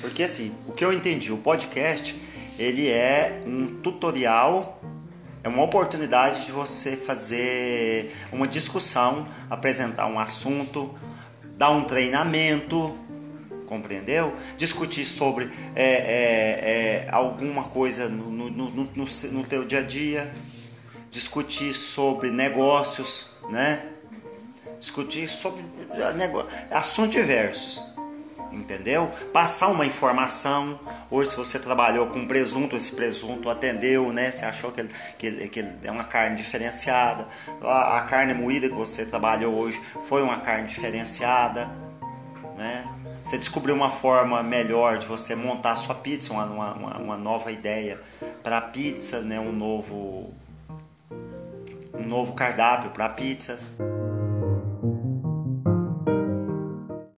Porque 0.00 0.22
assim, 0.22 0.54
o 0.66 0.72
que 0.72 0.84
eu 0.84 0.92
entendi, 0.92 1.32
o 1.32 1.38
podcast 1.38 2.16
ele 2.58 2.88
é 2.88 3.42
um 3.46 3.66
tutorial, 3.80 4.80
é 5.44 5.48
uma 5.48 5.62
oportunidade 5.62 6.44
de 6.46 6.52
você 6.52 6.96
fazer 6.96 8.12
uma 8.32 8.46
discussão, 8.48 9.26
apresentar 9.48 10.06
um 10.06 10.18
assunto, 10.18 10.92
dar 11.56 11.70
um 11.70 11.84
treinamento, 11.84 12.96
compreendeu? 13.66 14.34
Discutir 14.56 15.04
sobre 15.04 15.50
é, 15.76 15.84
é, 15.84 17.04
é, 17.04 17.08
alguma 17.12 17.64
coisa 17.64 18.08
no, 18.08 18.30
no, 18.30 18.50
no, 18.50 18.88
no, 18.94 19.44
teu 19.44 19.64
dia 19.64 19.78
a 19.78 19.82
dia, 19.82 20.32
discutir 21.10 21.72
sobre 21.72 22.30
negócios, 22.30 23.30
né? 23.50 23.84
Discutir 24.80 25.28
sobre 25.28 25.62
assuntos 26.70 27.12
diversos, 27.12 27.82
entendeu? 28.52 29.10
Passar 29.32 29.68
uma 29.68 29.86
informação. 29.86 30.78
Hoje, 31.10 31.30
se 31.30 31.36
você 31.36 31.58
trabalhou 31.58 32.06
com 32.08 32.26
presunto, 32.26 32.76
esse 32.76 32.94
presunto 32.94 33.48
atendeu, 33.48 34.12
né? 34.12 34.30
Você 34.30 34.44
achou 34.44 34.72
que 34.72 34.84
que 35.18 35.48
que 35.48 35.64
é 35.84 35.90
uma 35.90 36.04
carne 36.04 36.36
diferenciada. 36.36 37.26
A, 37.62 37.98
a 37.98 38.00
carne 38.02 38.34
moída 38.34 38.68
que 38.68 38.74
você 38.74 39.04
trabalhou 39.04 39.54
hoje 39.54 39.80
foi 40.04 40.22
uma 40.22 40.38
carne 40.38 40.66
diferenciada, 40.66 41.68
né? 42.56 42.84
Você 43.22 43.36
descobriu 43.36 43.74
uma 43.74 43.90
forma 43.90 44.42
melhor 44.42 44.98
de 44.98 45.06
você 45.06 45.34
montar 45.34 45.72
a 45.72 45.76
sua 45.76 45.94
pizza, 45.94 46.32
uma, 46.32 46.46
uma, 46.46 46.96
uma 46.96 47.16
nova 47.16 47.52
ideia 47.52 48.00
para 48.42 48.58
pizzas, 48.60 49.24
né? 49.24 49.38
um, 49.38 49.52
novo, 49.52 50.32
um 51.92 52.06
novo 52.06 52.32
cardápio 52.32 52.90
para 52.90 53.08
pizzas. 53.10 53.66